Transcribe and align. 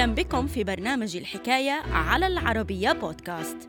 أهلا 0.00 0.14
بكم 0.14 0.46
في 0.46 0.64
برنامج 0.64 1.16
الحكاية 1.16 1.82
على 1.92 2.26
العربية 2.26 2.92
بودكاست. 2.92 3.68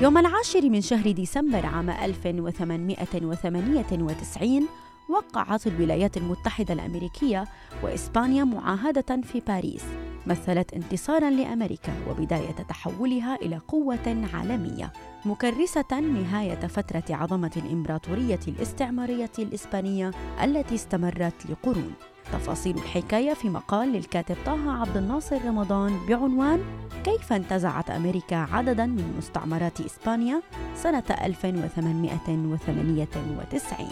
يوم 0.00 0.18
العاشر 0.18 0.70
من 0.70 0.80
شهر 0.80 1.10
ديسمبر 1.10 1.66
عام 1.66 1.90
1898 1.90 4.68
وقعت 5.10 5.66
الولايات 5.66 6.16
المتحدة 6.16 6.74
الأمريكية 6.74 7.44
وإسبانيا 7.82 8.44
معاهدة 8.44 9.20
في 9.22 9.40
باريس 9.40 9.84
مثلت 10.26 10.74
انتصارا 10.74 11.30
لأمريكا 11.30 11.92
وبداية 12.10 12.56
تحولها 12.68 13.36
إلى 13.36 13.60
قوة 13.68 14.28
عالمية 14.34 14.92
مكرسة 15.24 16.00
نهاية 16.00 16.66
فترة 16.66 17.04
عظمة 17.10 17.52
الإمبراطورية 17.56 18.40
الإستعمارية 18.48 19.32
الإسبانية 19.38 20.10
التي 20.42 20.74
استمرت 20.74 21.46
لقرون. 21.50 21.94
تفاصيل 22.32 22.76
الحكاية 22.76 23.34
في 23.34 23.48
مقال 23.48 23.92
للكاتب 23.92 24.36
طه 24.46 24.80
عبد 24.80 24.96
الناصر 24.96 25.44
رمضان 25.44 25.98
بعنوان 26.08 26.60
كيف 27.04 27.32
انتزعت 27.32 27.90
أمريكا 27.90 28.36
عددا 28.36 28.86
من 28.86 29.14
مستعمرات 29.18 29.80
إسبانيا 29.80 30.42
سنة 30.74 31.04
1898 31.10 33.88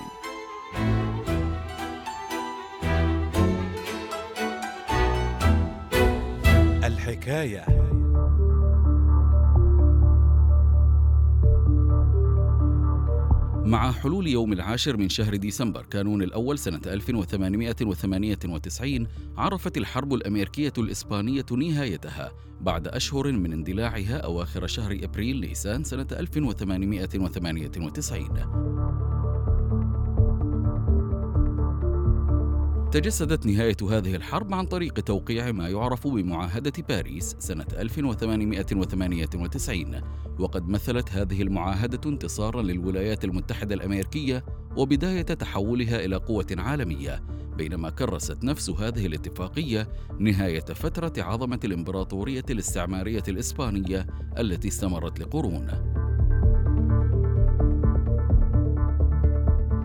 الحكاية. 6.84 7.93
مع 13.64 13.92
حلول 13.92 14.26
يوم 14.26 14.52
العاشر 14.52 14.96
من 14.96 15.08
شهر 15.08 15.36
ديسمبر 15.36 15.82
كانون 15.82 16.22
الأول 16.22 16.58
سنة 16.58 16.80
1898 16.86 19.06
عرفت 19.36 19.76
الحرب 19.76 20.14
الأمريكية 20.14 20.72
الإسبانية 20.78 21.46
نهايتها 21.52 22.32
بعد 22.60 22.88
أشهر 22.88 23.32
من 23.32 23.52
اندلاعها 23.52 24.16
أواخر 24.16 24.66
شهر 24.66 24.98
أبريل 25.02 25.40
نيسان 25.40 25.84
سنة 25.84 26.06
1898 26.12 28.73
تجسدت 32.94 33.46
نهاية 33.46 33.76
هذه 33.90 34.14
الحرب 34.14 34.54
عن 34.54 34.66
طريق 34.66 34.92
توقيع 34.92 35.52
ما 35.52 35.68
يعرف 35.68 36.06
بمعاهدة 36.06 36.72
باريس 36.88 37.36
سنة 37.38 37.66
1898 37.72 40.00
وقد 40.38 40.68
مثلت 40.68 41.12
هذه 41.12 41.42
المعاهدة 41.42 42.10
انتصارا 42.10 42.62
للولايات 42.62 43.24
المتحدة 43.24 43.74
الأمريكية 43.74 44.44
وبداية 44.76 45.22
تحولها 45.22 46.04
إلى 46.04 46.16
قوة 46.16 46.46
عالمية 46.50 47.22
بينما 47.56 47.90
كرست 47.90 48.44
نفس 48.44 48.70
هذه 48.70 49.06
الاتفاقية 49.06 49.88
نهاية 50.18 50.64
فترة 50.64 51.12
عظمة 51.18 51.60
الإمبراطورية 51.64 52.44
الاستعمارية 52.50 53.24
الإسبانية 53.28 54.06
التي 54.38 54.68
استمرت 54.68 55.20
لقرون. 55.20 55.66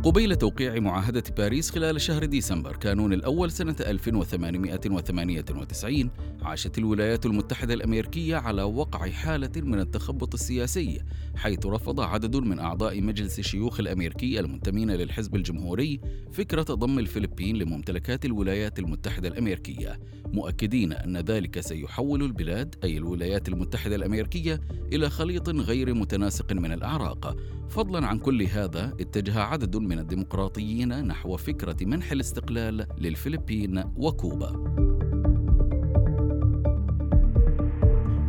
قبيل 0.03 0.36
توقيع 0.36 0.80
معاهدة 0.80 1.23
باريس 1.38 1.72
خلال 1.72 2.02
شهر 2.02 2.25
ديسمبر 2.25 2.75
كانون 2.75 3.14
الأول 3.14 3.52
سنة 3.52 3.75
1898 3.80 6.09
عاشت 6.41 6.78
الولايات 6.78 7.25
المتحدة 7.25 7.73
الأمريكية 7.73 8.36
على 8.36 8.64
وقع 8.64 9.09
حالة 9.09 9.52
من 9.56 9.80
التخبط 9.80 10.33
السياسي 10.33 11.02
حيث 11.36 11.66
رفض 11.66 12.02
عدد 12.02 12.36
من 12.36 12.59
أعضاء 12.59 13.02
مجلس 13.02 13.39
الشيوخ 13.39 13.80
الأمريكي 13.80 14.39
المنتمين 14.39 14.91
للحزب 14.91 15.36
الجمهوري 15.36 16.00
فكرة 16.31 16.63
ضم 16.63 17.00
الفلبين 17.00 17.58
لممتلكات 17.58 18.25
الولايات 18.25 18.80
المتحدة 18.80 19.28
الأمريكية. 19.28 20.00
مؤكدين 20.34 20.94
أن 20.94 21.17
ذلك 21.17 21.59
سيحول 21.59 22.23
البلاد 22.23 22.75
أي 22.84 22.97
الولايات 22.97 23.50
المتحدة 23.50 23.95
الأمريكية 23.95 24.62
إلى 24.94 25.09
خليط 25.09 25.50
غير 25.50 25.94
متناسق 25.94 26.53
من 26.53 26.72
الأعراق. 26.72 27.38
فضلا 27.69 28.07
عن 28.07 28.19
كل 28.19 28.44
هذا 28.44 28.94
اتجه 29.00 29.40
عدد 29.40 29.78
من 29.78 30.00
الديمقراطيين 30.00 31.07
نحو 31.07 31.38
فكرة 31.38 31.78
منح 31.81 32.12
الاستقلال 32.12 32.88
للفلبين 32.97 33.84
وكوبا. 33.95 34.98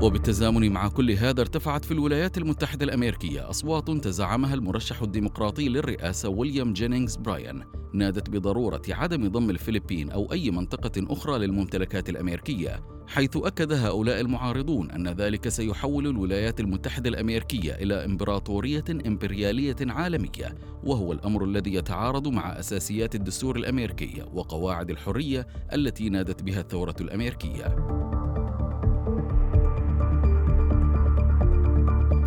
وبالتزامن 0.02 0.72
مع 0.72 0.88
كل 0.88 1.10
هذا 1.10 1.40
ارتفعت 1.40 1.84
في 1.84 1.92
الولايات 1.92 2.38
المتحدة 2.38 2.84
الأمريكية 2.84 3.50
أصوات 3.50 3.90
تزعمها 3.90 4.54
المرشح 4.54 5.02
الديمقراطي 5.02 5.68
للرئاسة 5.68 6.28
ويليام 6.28 6.72
جينينغز 6.72 7.16
براين 7.16 7.64
نادت 7.92 8.30
بضرورة 8.30 8.82
عدم 8.88 9.28
ضم 9.28 9.50
الفلبين 9.50 10.10
أو 10.10 10.32
أي 10.32 10.50
منطقة 10.50 11.12
أخرى 11.12 11.38
للممتلكات 11.38 12.08
الأمريكية 12.08 12.80
حيث 13.06 13.36
أكد 13.36 13.72
هؤلاء 13.72 14.20
المعارضون 14.20 14.90
أن 14.90 15.08
ذلك 15.08 15.48
سيحول 15.48 16.06
الولايات 16.06 16.60
المتحدة 16.60 17.10
الأمريكية 17.10 17.72
إلى 17.72 18.04
إمبراطورية 18.04 18.84
إمبريالية 19.06 19.76
عالمية 19.80 20.54
وهو 20.84 21.12
الأمر 21.12 21.44
الذي 21.44 21.74
يتعارض 21.74 22.28
مع 22.28 22.58
أساسيات 22.58 23.14
الدستور 23.14 23.56
الأمريكي 23.56 24.24
وقواعد 24.34 24.90
الحرية 24.90 25.46
التي 25.72 26.08
نادت 26.08 26.42
بها 26.42 26.60
الثورة 26.60 26.96
الأمريكية. 27.00 27.99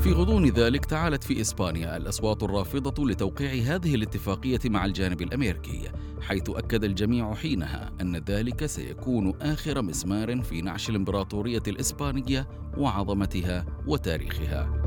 في 0.03 0.11
غضون 0.11 0.45
ذلك 0.49 0.85
تعالت 0.85 1.23
في 1.23 1.41
إسبانيا 1.41 1.97
الأصوات 1.97 2.43
الرافضة 2.43 3.07
لتوقيع 3.07 3.75
هذه 3.75 3.95
الاتفاقية 3.95 4.59
مع 4.65 4.85
الجانب 4.85 5.21
الأمريكي 5.21 5.91
حيث 6.21 6.49
أكد 6.49 6.83
الجميع 6.83 7.33
حينها 7.33 7.91
أن 8.01 8.15
ذلك 8.15 8.65
سيكون 8.65 9.33
آخر 9.41 9.81
مسمار 9.81 10.41
في 10.41 10.61
نعش 10.61 10.89
الإمبراطورية 10.89 11.63
الإسبانية 11.67 12.47
وعظمتها 12.77 13.65
وتاريخها. 13.87 14.82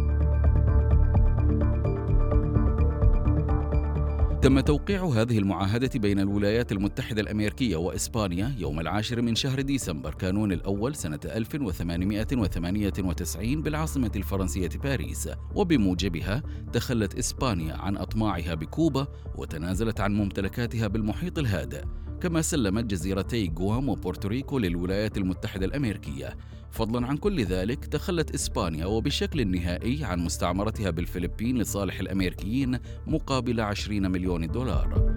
تم 4.47 4.61
توقيع 4.61 5.05
هذه 5.05 5.39
المعاهدة 5.39 5.91
بين 5.95 6.21
الولايات 6.21 6.73
المتحدة 6.73 7.23
الأمريكية 7.23 7.77
وإسبانيا 7.77 8.55
يوم 8.59 8.81
العاشر 8.81 9.23
من 9.23 9.35
شهر 9.35 9.61
ديسمبر 9.61 10.15
كانون 10.15 10.53
الأول 10.53 10.95
سنة 10.95 11.21
1898 11.25 13.63
بالعاصمة 13.63 14.11
الفرنسية 14.17 14.71
باريس 14.83 15.29
وبموجبها 15.55 16.43
تخلت 16.73 17.19
إسبانيا 17.19 17.75
عن 17.75 17.97
أطماعها 17.97 18.55
بكوبا 18.55 19.07
وتنازلت 19.37 20.01
عن 20.01 20.15
ممتلكاتها 20.15 20.87
بالمحيط 20.87 21.39
الهادئ 21.39 21.85
كما 22.21 22.43
سلمت 22.43 22.85
جزيرتي 22.85 23.53
غوام 23.59 23.89
وبورتوريكو 23.89 24.59
للولايات 24.59 25.17
المتحدة 25.17 25.67
الأمريكية. 25.67 26.37
فضلا 26.71 27.07
عن 27.07 27.17
كل 27.17 27.45
ذلك 27.45 27.85
تخلت 27.85 28.35
إسبانيا 28.35 28.87
وبشكل 28.87 29.47
نهائي 29.47 30.05
عن 30.05 30.19
مستعمرتها 30.19 30.91
بالفلبين 30.91 31.59
لصالح 31.59 32.01
الأمريكيين 32.01 32.79
مقابل 33.07 33.61
20 33.61 34.11
مليون 34.11 34.47
دولار. 34.47 35.17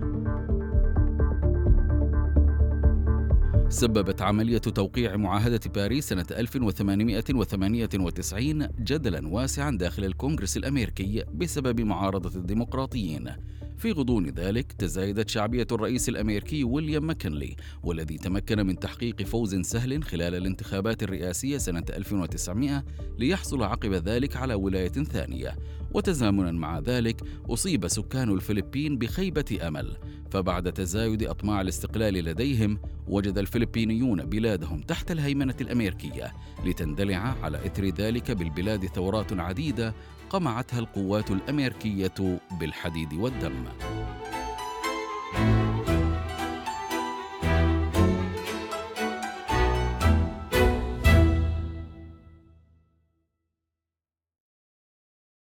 سببت 3.69 4.21
عملية 4.21 4.57
توقيع 4.57 5.15
معاهدة 5.15 5.59
باريس 5.75 6.09
سنة 6.09 6.25
1898 6.31 8.67
جدلا 8.79 9.27
واسعا 9.27 9.77
داخل 9.77 10.05
الكونغرس 10.05 10.57
الأمريكي 10.57 11.23
بسبب 11.33 11.81
معارضة 11.81 12.39
الديمقراطيين. 12.39 13.29
في 13.79 13.91
غضون 13.91 14.25
ذلك 14.29 14.71
تزايدت 14.71 15.29
شعبية 15.29 15.67
الرئيس 15.71 16.09
الأمريكي 16.09 16.63
ويليام 16.63 17.07
ماكنلي 17.07 17.55
والذي 17.83 18.17
تمكن 18.17 18.65
من 18.65 18.79
تحقيق 18.79 19.21
فوز 19.21 19.55
سهل 19.55 20.03
خلال 20.03 20.35
الانتخابات 20.35 21.03
الرئاسية 21.03 21.57
سنة 21.57 21.83
1900 21.89 22.83
ليحصل 23.17 23.63
عقب 23.63 23.93
ذلك 23.93 24.35
على 24.35 24.53
ولاية 24.53 24.89
ثانية. 24.89 25.55
وتزامنا 25.93 26.51
مع 26.51 26.79
ذلك 26.79 27.21
أصيب 27.49 27.87
سكان 27.87 28.29
الفلبين 28.29 28.97
بخيبة 28.97 29.67
أمل. 29.67 29.97
فبعد 30.31 30.73
تزايد 30.73 31.23
أطماع 31.23 31.61
الاستقلال 31.61 32.13
لديهم 32.13 32.79
وجد 33.07 33.37
الفلبينيون 33.37 34.25
بلادهم 34.25 34.81
تحت 34.81 35.11
الهيمنة 35.11 35.55
الأمريكية 35.61 36.33
لتندلع 36.65 37.17
على 37.17 37.65
إثر 37.65 37.85
ذلك 37.85 38.31
بالبلاد 38.31 38.85
ثورات 38.85 39.33
عديدة 39.33 39.93
قمعتها 40.29 40.79
القوات 40.79 41.31
الأمريكية 41.31 42.39
بالحديد 42.51 43.13
والدم. 43.13 43.65